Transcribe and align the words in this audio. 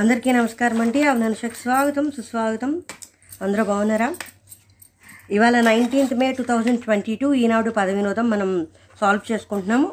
అందరికీ 0.00 0.30
నమస్కారం 0.36 0.78
అండి. 0.82 1.00
అవనానుషకు 1.10 1.56
స్వాగతం 1.62 2.06
సుస్వాగతం. 2.16 2.70
అందరూ 3.44 3.62
బాగున్నారా? 3.70 4.08
ఇవాళ 5.36 5.60
nineteenth 5.68 6.12
May 6.22 6.26
two 6.38 6.44
thousand 6.50 6.80
twenty 6.82 7.14
two 7.20 7.28
Eenadu 7.42 7.70
పద 7.78 7.88
వినోదం 7.98 8.26
మనం 8.32 8.50
సాల్వ్ 9.00 9.22
చేసుకుంటున్నాము. 9.30 9.88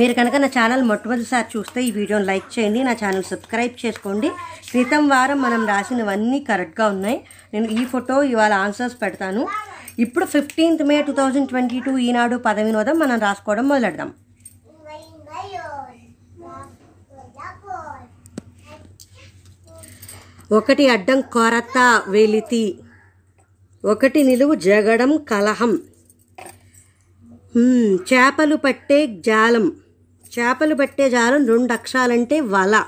మీరు 0.00 0.16
కనుక 0.18 0.36
నా 0.44 0.50
ఛానల్ 0.56 0.84
మొట్టమొదటిసారి 0.90 1.48
చూస్తే 1.54 1.78
ఈ 1.88 1.90
వీడియోని 1.98 2.28
లైక్ 2.32 2.50
చేయండి 2.56 2.82
నా 2.88 2.94
ఛానల్ 3.04 3.26
సబ్స్క్రైబ్ 3.32 3.80
చేసుకోండి. 3.84 4.30
క్రితం 4.70 5.08
వారం 5.14 5.40
మనం 5.46 5.64
రాసినవన్నీ 5.72 6.40
కరెక్ట్గా 6.50 6.88
ఉన్నాయి. 6.96 7.18
నేను 7.54 7.68
ఈ 7.78 7.84
ఫోటో 7.94 8.18
ఇవాళ 8.34 8.52
ఆన్సర్స్ 8.66 8.98
పెడతాను. 9.04 9.44
ఇప్పుడు 10.06 10.28
fifteenth 10.36 10.86
May 10.92 10.98
two 11.08 11.14
thousand 11.22 11.50
twenty 11.54 11.80
two 11.88 11.94
Eenadu 12.10 12.38
పద 12.48 12.58
వినోదం 12.70 12.98
మనం 13.06 13.18
రాసుకోవడం 13.28 13.68
మొదలెడదాం. 13.74 14.12
ఒకటి 20.52 20.88
అడ్డం 20.88 21.20
కొరత 21.20 22.02
వెలితి. 22.08 22.78
ఒకటి 23.84 24.22
నిలువు 24.22 24.54
జగడం 24.54 25.16
కలహం. 25.16 25.82
చేపలు 28.14 28.56
పట్టే 28.56 29.06
జాలం. 29.06 29.76
చేపలు 30.38 30.74
పట్టే 30.74 31.10
జాలం 31.10 31.46
రెండు 31.46 31.72
అక్షరాలంటే 31.72 32.40
వల. 32.40 32.84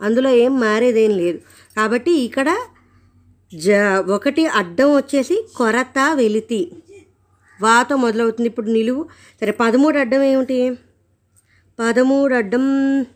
అందులో 0.00 0.30
ఏం 0.30 0.60
మారేదేం 0.60 1.10
లేదు. 1.10 1.40
కాబట్టి 1.76 2.10
ఇక్కడ 2.10 2.56
జ 3.54 3.70
ఒకటి 4.08 4.46
అడ్డం 4.46 4.96
వచ్చేసి 4.96 5.48
కొరత 5.56 5.98
వెలితి. 6.14 6.72
వాతో 7.62 7.96
మొదలవుతుంది 7.96 8.48
ఇప్పుడు 8.48 8.70
నిలువు. 8.70 9.08
సరే 9.40 9.50
పదమూడు 9.50 9.98
అడ్డం 9.98 10.22
ఏమిటి? 10.22 10.78
పదమూడు 11.80 12.34
అడ్డం 12.34 13.06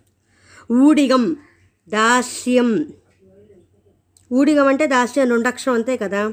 ఊడిగం 0.73 1.37
దాస్యం. 1.89 2.93
ఊడిగం 4.33 4.67
అంటే 4.67 4.87
దాస్యం 4.87 5.31
రెండక్షరం 5.31 5.75
అంతే 5.75 5.97
కదా. 5.97 6.33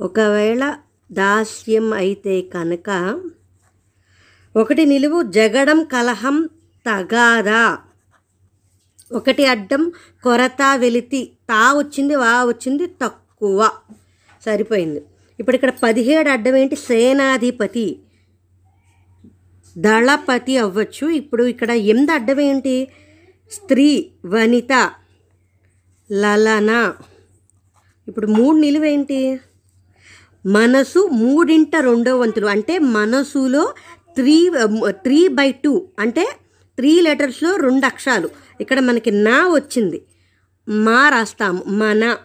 ఒకవేళ 0.00 0.76
దాస్యం 1.12 1.92
అయితే 1.92 2.40
కనుక 2.40 3.20
ఒకటి 4.56 4.86
నిలువు 4.86 5.22
జగడం 5.22 5.84
కలహం 5.84 6.48
తగాదా. 6.86 7.78
ఒకటి 9.12 9.46
అడ్డం 9.46 9.92
కొరత 10.24 10.62
వెలితి 10.76 11.32
తా 11.50 11.72
వచ్చింది 11.72 12.14
వా 12.16 12.44
వచ్చింది 12.44 12.86
తక్కువ. 12.86 13.70
సరిపోయింది. 14.44 15.02
ఇప్పుడు 15.40 15.56
ఇక్కడ 15.56 15.72
పదిహేడు 15.82 16.28
అడ్డం 16.28 16.56
ఏంటి? 16.56 16.76
సేనాధిపతి. 16.76 18.00
దళపతి 19.78 20.56
అవ్వచ్చు. 20.56 21.08
ఇప్పుడు 21.08 21.42
ఇక్కడ 21.42 21.70
ఎనిమిది 21.70 22.12
అడ్డం 22.12 22.40
ఏంటి? 22.40 22.88
స్త్రీ 23.52 24.12
వనిత. 24.26 24.92
లలన. 26.12 26.92
ఇప్పుడు 28.08 28.26
మూడు 28.26 28.56
నిలువేంటి? 28.56 29.40
మనసు 30.46 31.08
మూడింట 31.12 31.76
రెండో 31.76 32.18
వంతులు. 32.18 32.46
అంటే 32.46 32.78
మనసులో 32.78 33.74
త్రీ 34.14 34.50
త్రీ 34.88 35.28
బై 35.28 35.52
టూ. 35.52 35.88
అంటే 35.98 36.36
త్రీ 36.76 37.00
లెటర్స్లో 37.00 37.56
రెండు 37.56 37.86
అక్షరాలు. 37.86 38.30
ఇక్కడ 38.60 38.80
మనకి 38.80 39.10
నా 39.10 39.48
వచ్చింది. 39.48 40.02
మా 40.68 41.08
రాస్తాము. 41.08 41.64
మన. 41.64 42.16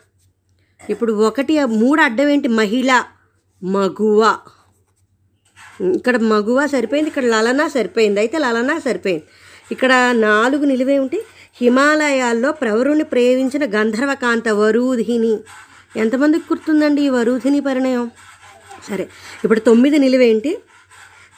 ఇప్పుడు 0.90 1.14
ఒకటి 1.14 1.66
మూడు 1.66 2.02
అడ్డం 2.02 2.28
ఏంటి? 2.28 2.48
మహిళ 2.48 3.04
మగువ. 3.64 4.38
ఇక్కడ 5.82 6.18
మగువ 6.18 6.68
సరిపోయింది. 6.68 7.08
ఇక్కడ 7.08 7.26
లలన 7.26 7.68
సరిపోయింది. 7.68 8.20
అయితే 8.20 8.38
లలన 8.38 8.78
సరిపోయింది. 8.78 9.24
ఇక్కడ 9.72 10.12
నాలుగు 10.12 10.66
నిలువేమిటి 10.66 11.24
హిమాలయాల్లో 11.62 12.52
ప్రవరుని 12.52 13.04
ప్రేమించిన 13.04 13.66
గంధర్వకాంత 13.66 14.50
వరూధిని. 14.50 15.38
ఎంతమందికి 16.00 16.44
గుర్తుందండి 16.54 17.02
ఈ 17.02 17.10
వరూధిని 17.10 17.60
పరిణయం? 17.60 18.12
సరే 18.90 19.10
ఇప్పుడు 19.44 19.60
తొమ్మిది 19.60 20.00
నిలువేంటి? 20.00 20.60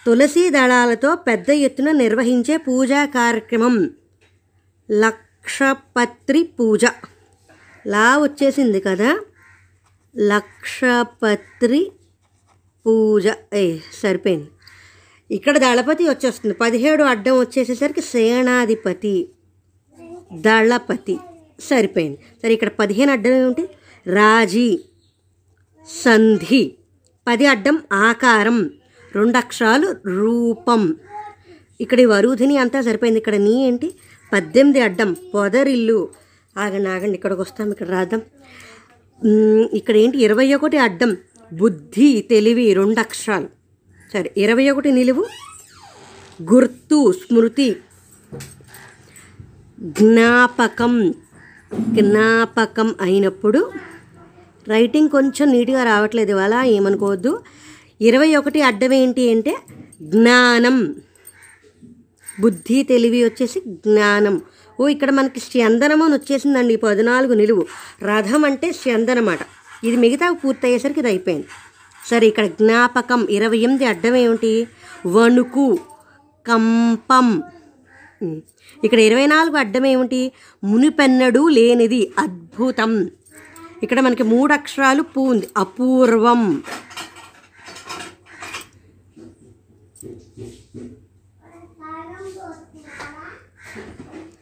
తులసి 0.06 0.50
దళాలతో 0.50 1.16
పెద్ద 1.16 1.50
ఎత్తున 1.50 1.92
నిర్వహించే 1.92 2.58
పూజా 2.58 3.06
కార్యక్రమం. 3.06 3.90
లక్షపత్రి 4.92 6.44
పూజ. 6.44 6.86
లా 7.88 8.18
వచ్చేసింది 8.18 8.80
కదా? 8.80 9.20
లక్షపత్రి 10.18 11.92
పూజ. 12.86 13.30
ఏ 13.54 13.78
సరిపోయింది. 14.04 14.50
ఇక్కడ 15.32 15.58
దళపతి 15.58 16.10
వచ్చేస్తుంది. 16.10 16.56
పదిహేడు 16.56 17.04
అడ్డం 17.04 17.40
వచ్చేసేసరికి 17.40 18.02
సేనాధిపతి. 18.02 19.30
దళపతి. 20.34 21.18
సరిపోయింది. 21.60 22.20
సరే 22.44 22.54
ఇక్కడ 22.54 22.70
పదిహేను 22.70 23.12
అడ్డం 23.12 23.32
ఏమిటి 23.32 23.70
రాజీ 24.14 24.80
సంధి. 26.04 26.76
పది 27.28 27.46
అడ్డం 27.46 27.82
ఆకారం. 27.94 28.70
రెండు 29.16 29.38
అక్షరాలు 29.38 29.96
రూపం. 30.08 30.96
ఇక్కడ 31.82 32.00
ఈ 32.00 32.06
వరుధిని 32.06 32.58
అంతా 32.58 32.82
సరిపోయింది. 32.82 33.20
ఇక్కడ 33.20 33.36
నీ 33.36 33.68
ఏంటి? 33.68 33.94
పద్దెనిమిది 34.34 34.82
అడ్డం. 34.82 35.16
పొదరిల్లు. 35.34 36.10
ఆగండి 36.58 36.90
ఆగండి 36.90 37.14
ఇక్కడికి 37.14 37.42
వస్తాం 37.42 37.72
ఇక్కడ 37.72 37.90
రాద్దాం. 37.90 38.22
ఇక్కడ 39.74 39.96
ఏంటి? 39.98 40.24
ఇరవై 40.24 40.54
ఒకటి 40.54 40.78
అడ్డం. 40.78 41.18
బుద్ధి 41.54 42.26
తెలివి 42.30 42.74
రెండు 42.74 43.00
అక్షరాలు 43.00 43.48
సరే 44.14 44.32
ఇరవై 44.38 44.70
ఒకటి 44.70 44.92
నిలువు. 44.92 45.26
గుర్తు 46.54 47.12
స్మృతి. 47.12 47.76
జ్ఞాపకం 49.84 51.14
జ్ఞాపకం 51.94 52.96
అయినప్పుడు 53.02 53.72
రైటింగ్ 54.68 55.10
కొంచెం 55.10 55.52
నీట్గా 55.52 55.84
రావట్లేదు 55.84 56.32
ఇవాళ 56.32 56.54
ఏమనుకోవద్దు. 56.54 57.40
ఇరవై 58.02 58.36
ఒకటి 58.36 58.62
అడ్డం 58.62 58.94
ఏంటి 58.94 59.32
అంటే 59.32 59.58
జ్ఞానం. 60.02 60.96
బుద్ధి 62.40 62.84
తెలివి 62.84 63.24
వచ్చేసి 63.24 63.60
జ్ఞానం. 63.60 64.42
ఓ 64.80 64.88
ఇక్కడ 64.88 65.12
మనకి 65.12 65.40
స్యందనం 65.40 66.02
అని 66.02 66.14
వచ్చేసిందండి 66.14 66.74
ఈ 66.74 66.76
పద్నాలుగు 66.76 67.34
నిలువు. 67.34 67.66
రథం 68.04 68.46
అంటే 68.46 68.72
స్యందనమాట 68.72 69.40
ఇది 69.84 69.98
మిగతా 69.98 70.32
పూర్తయ్యేసరికి 70.32 71.00
ఇది 71.00 71.08
అయిపోయింది. 71.08 71.48
సరే 72.08 72.28
ఇక్కడ 72.28 72.46
జ్ఞాపకం 72.46 73.28
ఇరవై 73.30 73.58
ఎనిమిది 73.58 73.86
అడ్డం 73.86 74.16
ఏమిటి? 74.16 74.68
వణుకు 75.08 75.80
కంపం. 76.48 77.44
ఇక్కడ 78.84 79.00
ఇరవై 79.00 79.26
నాలుగు 79.26 79.58
అడ్డం 79.58 79.86
ఏమిటి? 79.86 80.32
మునిపెన్నడు 80.64 81.48
లేనిది 81.48 82.12
అద్భుతం. 82.20 83.10
ఇక్కడ 83.84 84.00
మనకి 84.00 84.24
మూడు 84.24 84.54
అక్షరాలు 84.54 85.02
పూ 85.02 85.22
ఉంది. 85.22 85.50
అపూర్వం. 85.58 86.64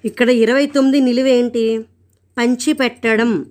ఇక్కడ 0.05 0.29
ఇరవై 0.29 0.65
తొమ్మిది 0.65 0.99
నిలువేంటి 0.99 1.85
పంచి 2.37 2.73
పెట్టడం 2.73 3.45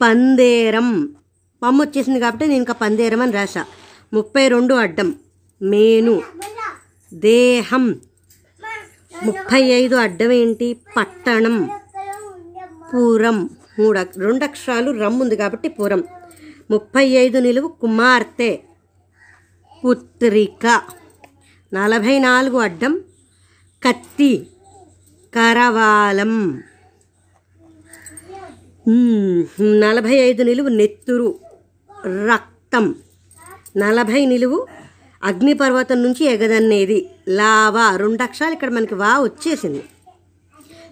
పందేరం. 0.00 1.14
పమ్మ 1.62 1.82
వచ్చేసింది 1.82 2.20
కాబట్టి 2.20 2.46
నేను 2.46 2.56
ఇంకా 2.56 2.72
పందేరం 2.72 3.20
అని 3.20 3.32
రాశా. 3.32 3.64
ముప్పై 4.12 4.48
రెండు 4.48 4.74
అడ్డం. 4.74 5.14
మేను. 5.62 6.22
దేహం. 7.14 8.00
ముప్పై 9.22 9.62
ఐదు 9.62 9.96
అడ్డం 9.96 10.32
ఏంటి 10.32 10.76
పట్టణం. 10.96 11.70
పురం. 12.94 13.50
మూడు 13.78 13.98
రెండు 13.98 14.44
అక్షరాలు 14.44 14.90
రమ్ 14.90 15.20
ఉంది 15.20 15.36
కాబట్టి 15.36 15.68
పురం. 15.68 16.04
ముప్పై 16.70 17.08
ఐదు 17.08 17.38
నిలువు 17.38 17.68
కుమార్తె. 17.68 18.58
పుత్రిక. 19.84 20.82
నలభై 21.74 22.18
నాలుగు 22.18 22.58
అడ్డం 22.58 23.04
కత్తి. 23.82 24.46
కరవాలం. 25.34 26.62
నలభై 29.60 30.14
ఐదు 30.14 30.42
నిలువు 30.42 30.68
నెత్తురు. 30.68 31.40
రక్తం. 32.26 32.94
నలభై 33.76 34.26
నిలువు 34.26 34.66
అగ్నిపర్వతం 35.22 36.02
నుంచి 36.02 36.24
ఎగదన్నేది. 36.24 37.10
లావా 37.28 37.96
రెండు 37.96 38.22
అక్షరాలు 38.22 38.52
ఇక్కడ 38.52 38.70
మనకి 38.70 38.94
వా 38.94 39.18
వచ్చేసింది. 39.18 39.82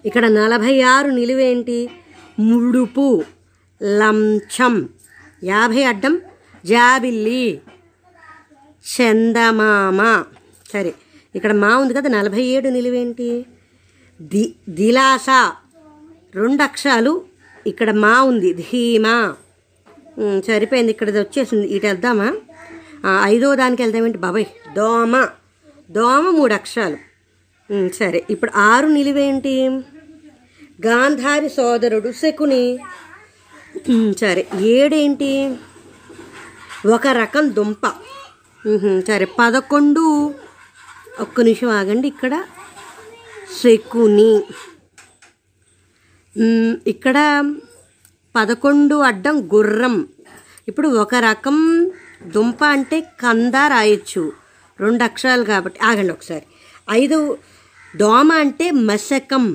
ఇక్కడ 0.05 0.25
నలభై 0.25 0.81
ఆరు 0.81 1.09
నిలువేంటి? 1.09 1.89
ముడుపు 2.39 3.23
లంచం 3.83 4.89
యాభై 5.43 5.83
అడ్డం 5.83 6.21
జాబిల్లి 6.65 7.61
చందమామ. 8.91 10.23
సరే 10.73 10.93
ఇక్కడ 11.35 11.51
మా 11.53 11.77
ఉంది 11.77 11.93
కదా 11.93 12.09
నలభై 12.09 12.41
ఏడు 12.41 12.69
నిలువేంటి? 12.69 13.45
ది 14.21 14.55
దిలాస. 14.69 15.29
రెండు 16.35 16.61
అక్షరాలు 16.63 17.25
ఇక్కడ 17.67 17.91
మా 17.91 18.21
ఉంది 18.23 18.53
ధీమా. 18.53 19.35
సరిపోయింది 20.47 20.91
ఇక్కడ 20.91 21.09
వచ్చేసింది. 21.09 21.67
ఇటు 21.67 21.85
వెళ్దామా? 21.85 22.33
ఐదో 23.23 23.55
దానికి 23.55 23.81
వెళ్దామేంటి 23.81 24.17
బాబాయ్? 24.17 24.45
దోమ. 24.75 25.27
దోమ 25.91 26.29
మూడు 26.29 26.53
అక్షరాలు. 26.53 26.97
సరే. 27.93 28.25
ఇప్పుడు 28.29 28.51
ఆరు 28.55 28.87
నిలువేంటి? 28.87 29.69
గాంధారి 30.85 31.49
సోదరుడు 31.49 32.11
శకుని. 32.11 32.79
సరే. 34.21 34.47
ఏడేంటి? 34.59 35.55
ఒక 36.93 37.07
రకం 37.07 37.55
దుంప. 37.55 37.87
సరే. 39.07 39.27
పదకొండు. 39.39 40.33
ఒక్క 41.19 41.41
నిమిషం 41.41 41.69
ఆగండి. 41.69 42.07
ఇక్కడ 42.07 42.43
శకుని. 43.63 44.43
ఇక్కడ 46.87 47.45
పదకొండు 48.35 48.95
అడ్డం 48.95 49.49
గుర్రం. 49.53 50.07
ఇప్పుడు 50.67 50.87
ఒక 50.87 51.15
రకం 51.15 51.91
దుంప 52.35 52.61
అంటే 52.75 52.97
కంద 53.21 53.55
రాయొచ్చు. 53.73 54.23
రెండు 54.79 55.03
అక్షరాలు 55.03 55.43
కాబట్టి 55.43 55.79
ఆగండి 55.89 56.11
ఒకసారి. 56.13 56.45
ఐదు 56.91 57.37
దోమ 58.01 58.31
అంటే 58.43 58.71
మశకం. 58.71 59.45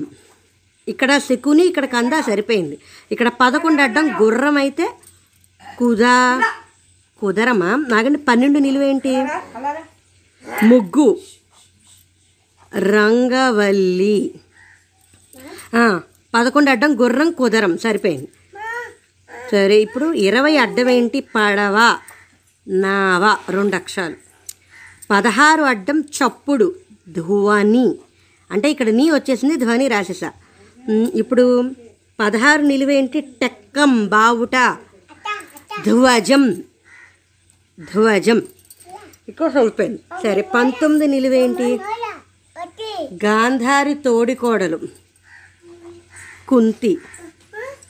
ఇక్కడ 0.87 1.11
శకుని 1.27 1.63
ఇక్కడ 1.67 1.85
కంద 1.85 2.13
సరిపోయింది. 2.29 2.77
ఇక్కడ 3.11 3.27
పదకొండు 3.41 3.81
అడ్డం 3.81 4.05
గుర్రం 4.21 4.57
అయితే 4.63 4.85
కుదా 5.79 6.15
కుదరమా? 7.21 7.69
నాగండి 7.93 8.19
పన్నెండు 8.29 8.59
నిలువేంటి 8.59 9.13
ముగ్గు. 10.71 11.07
రంగవల్లి. 12.95 14.19
పదకొండు 16.35 16.69
అడ్డం 16.69 16.91
గుర్రం 17.01 17.31
కుదరం 17.31 17.77
సరిపోయింది. 17.77 18.29
సరే 19.51 19.75
ఇప్పుడు 19.85 20.13
ఇరవై 20.27 20.57
అడ్డం 20.57 20.89
ఏంటి? 20.89 21.19
పడవ. 21.35 21.77
నావ 22.67 23.37
రెండు 23.49 23.75
అక్షరాలు 23.75 24.15
పదహారు 25.11 25.63
అడ్డం 25.63 26.01
చప్పుడు 26.01 26.75
ధ్వని. 27.09 27.95
అంటే 28.51 28.71
ఇక్కడ 28.71 28.89
నీ 28.89 29.11
వచ్చేసింది 29.11 29.55
ధ్వని 29.55 29.87
రాసేసా 29.87 30.31
ఇప్పుడు 31.13 31.71
పదహారు 32.19 32.61
నిలువేంటి 32.61 33.21
టెక్కం 33.21 34.07
బావుట. 34.07 34.77
ధ్వజం. 35.85 36.51
ధ్వజం. 37.93 38.41
ఇక్కడ 39.29 39.57
అయిపోయింది 39.57 39.99
సరే 40.23 40.41
పంతొమ్మిది 40.41 41.07
నిలువేంటి 41.07 41.79
గాంధారి 43.25 43.93
తోడికోడలు. 43.93 44.79
కుంతి. 46.47 46.97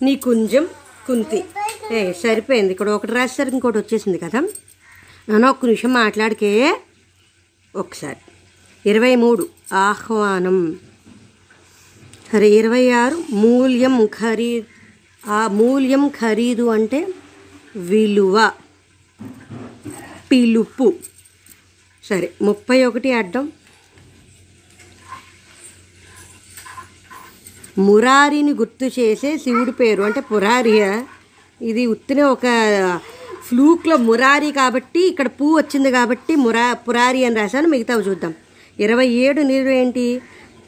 నీ 0.02 0.16
కుంజం 0.16 0.68
కుంతి. 1.08 1.44
ఏ 1.92 2.14
సరిపోయింది. 2.14 2.72
ఇక్కడ 2.72 2.90
ఒకటి 2.90 3.12
రాసేసరికి 3.12 3.56
ఇంకోటి 3.56 3.78
వచ్చేసింది 3.78 4.18
కదా. 4.18 4.42
నన్ను 5.30 5.50
ఒక్క 5.50 5.66
నిమిషం 5.66 5.94
మాట్లాడికే. 5.94 6.82
ఒకసారి. 7.76 8.18
ఇరవై 8.90 9.16
మూడు. 9.16 9.50
ఆహ్వానం. 9.74 10.80
సరే 12.34 12.50
ఇరవై 12.50 12.90
ఆరు. 12.92 13.24
మూల్యం 13.30 14.06
ఖరీ 14.06 14.64
ఆ 15.28 15.48
మూల్యం 15.48 16.08
ఖరీదు 16.08 16.64
అంటే 16.64 17.14
విలువ. 17.76 18.52
పిలుపు. 20.32 20.94
సరే 22.04 22.34
ముప్పై 22.42 22.86
ఒకటి 22.86 23.12
అడ్డం. 23.12 23.52
మురారిని 27.78 28.52
గుర్తు 28.52 28.86
చేసే 28.86 29.38
శివుడి 29.38 29.72
పేరు. 29.72 30.04
అంటే 30.04 30.20
పురారియా. 30.20 31.08
ఇది 31.62 31.86
ఉత్తినే 31.86 32.22
ఒక 32.22 32.46
ఫ్లూక్లో 33.50 33.98
మురారి 33.98 34.52
కాబట్టి 34.52 35.08
ఇక్కడ 35.08 35.28
పూ 35.28 35.58
వచ్చింది 35.58 35.92
కాబట్టి 35.92 36.36
మురా 36.36 36.74
పురారి 36.74 37.26
అని 37.26 37.36
రాశాను 37.36 37.68
మిగతావి 37.68 38.04
చూద్దాం. 38.04 38.34
ఇరవై 38.80 39.08
ఏడు 39.08 39.42
నీరు 39.42 39.70
ఏంటి? 39.70 40.22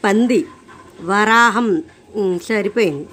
పంది. 0.04 0.46
వరాహం. 1.00 1.82
సరిపోయింది. 2.48 3.08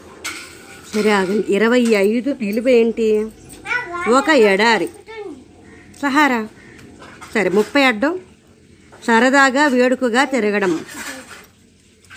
సరే 0.94 1.12
ఆగండి. 1.12 1.54
ఇరవై 1.54 1.82
ఐదు 1.82 2.36
నిలువ 2.42 2.70
ఏంటి? 2.70 3.28
ఒక 4.10 4.30
ఎడారి. 4.30 4.90
సహారా? 6.02 6.48
సరే 7.34 7.50
ముప్పై 7.50 7.84
అడ్డం. 7.84 8.20
సరదాగా 9.08 9.68
వేడుకగా 9.68 10.24
తిరగడం. 10.24 10.80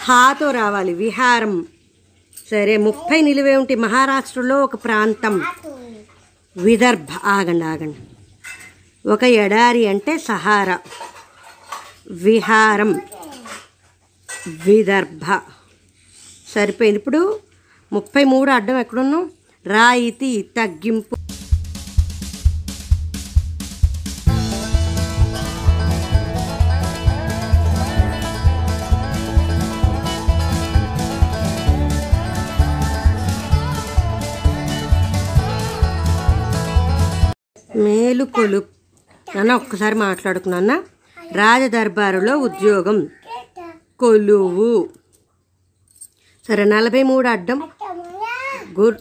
హాతో 0.00 0.50
రావాలి 0.50 0.94
విహారం. 0.94 1.66
సరే 2.50 2.76
ముప్పై 2.76 3.20
నిలువేమిటి? 3.20 3.74
మహారాష్ట్రలో 3.74 4.64
ఒక 4.64 4.74
ప్రాంతం. 4.74 5.42
విదర్భ. 6.58 7.08
ఆగండి 7.24 7.64
ఆగండి. 7.64 7.98
ఒక 9.08 9.24
ఎడారి 9.24 9.86
అంటే 9.86 10.18
సహారా. 10.18 10.78
విహారం. 12.10 13.00
విదర్భ. 14.48 15.40
సరిపోయింది. 16.54 16.98
ఇప్పుడు 16.98 17.40
ముప్పై 17.92 18.24
మూడు 18.24 18.50
అడ్డం 18.50 18.78
ఎక్కడున్నాం? 18.78 19.30
రాయితీ 19.66 20.42
తగ్గింపు. 20.42 21.16
మేలుకొలు. 38.18 38.62
నాన్న 39.36 39.54
ఒక్కసారి 39.54 39.94
మాట్లాడుకున్నా 39.94 40.84
రాజదర్బారులో 41.32 42.38
ఉద్యోగం. 42.38 43.08
కొలువు. 44.00 44.88
సరే 46.48 46.64
నలభై 46.64 47.02
మూడు 47.02 47.28
అడ్డం. 47.28 47.70
గుర్ 48.80 48.96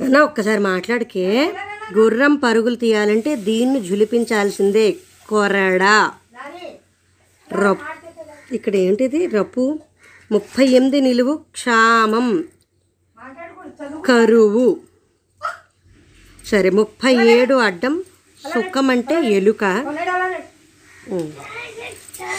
నాన్న 0.00 0.18
ఒక్కసారి 0.18 0.60
మాట్లాడికే. 0.60 1.54
గుర్రం 1.94 2.34
పరుగులు 2.34 2.76
తీయాలంటే 2.76 3.36
దీన్ని 3.36 3.80
జులిపించాల్సిందే 3.80 4.96
కొరడా. 5.28 6.12
రప్ 7.52 7.80
ఇక్కడ 8.52 8.76
ఏంటిది? 8.76 9.26
రప్పు. 9.26 9.78
ముప్పై 10.32 10.64
ఎనిమిది 10.64 11.00
నిలువు 11.00 11.34
క్షామం. 11.34 12.44
కరువు. 14.06 14.91
సరే 16.50 16.70
ముప్పై 16.70 17.12
ఏడు 17.34 17.54
అడ్డం 17.54 17.94
సుఖం 18.42 18.86
అంటే 18.90 19.16
ఎలుక 19.30 19.64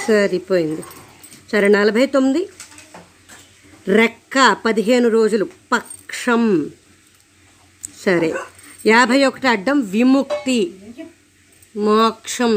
సరిపోయింది. 0.07 0.83
సరే 1.51 1.67
నలభై 1.67 2.05
తొమ్మిది 2.05 2.41
రెక్క 3.87 4.35
పదిహేను 4.65 5.07
రోజులు 5.09 5.45
పక్షం. 5.71 6.43
సరే 8.05 8.29
యాభై 8.85 9.19
ఒకటి 9.25 9.47
అడ్డం 9.47 9.77
విముక్తి 9.81 10.59
మోక్షం. 11.77 12.53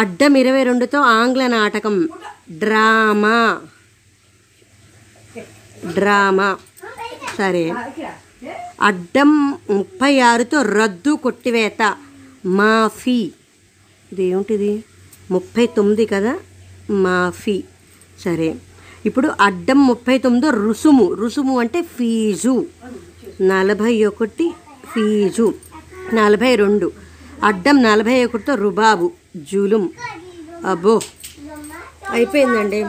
అడ్డం 0.00 0.36
ఇరవై 0.36 0.62
రెండుతో 0.62 1.00
ఆంగ్ల 1.00 1.46
నాటకం. 1.46 2.08
డ్రామా. 2.50 3.60
డ్రామా. 5.86 6.56
సరే. 7.38 7.74
అడ్డం 8.82 9.50
ముప్పై 9.50 10.20
ఆరుతో 10.20 10.62
రద్దు 10.62 11.10
కొట్టివేత. 11.10 11.96
మాఫీ. 12.46 13.32
ఇదేమిటిది 14.12 14.84
ముప్పై 15.30 15.66
తొమ్మిది 15.66 16.06
కదా? 16.06 16.38
మాఫీ. 16.90 17.64
సరే. 18.24 18.56
ఇప్పుడు 19.06 19.30
అడ్డం 19.40 19.86
ముప్పై 19.86 20.18
తొమ్మిదో 20.18 20.50
రుసుము. 20.50 21.14
రుసుము 21.14 21.60
అంటే 21.60 21.82
ఫీజు. 21.82 22.66
నలభై 23.40 24.04
ఒకటి 24.04 24.54
ఫీజు. 24.94 25.54
నలభై 26.14 26.54
రెండు. 26.54 26.92
అడ్డం 27.44 27.82
నలభై 27.82 28.24
ఒకటితో 28.24 28.54
రుబాబు. 28.54 29.12
జూలుం. 29.36 29.90
అబ్బో 30.66 31.00
అయిపోయిందండి. 32.10 32.86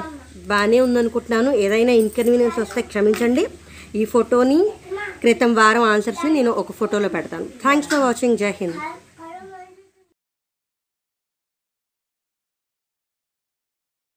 బాగానే 0.47 0.79
ఉందనుకుంటున్నాను. 0.79 1.51
ఏదైనా 1.55 1.91
ఇన్కన్వీనియన్స్ 1.91 2.59
వస్తే 2.59 2.81
క్షమించండి. 2.81 3.47
ఈ 3.95 4.05
ఫోటోని 4.05 4.73
క్రితం 5.19 5.53
వారం 5.53 5.83
ఆన్సర్స్ని 5.83 6.33
నేను 6.33 6.51
ఒక 6.51 6.71
ఫోటోలో 6.71 7.09
పెడతాను. 7.09 7.45
థ్యాంక్స్ 7.45 7.89
ఫర్ 7.89 7.99
వాచింగ్ 7.99 8.37
జై 8.37 8.49
హింద్ 8.49 8.73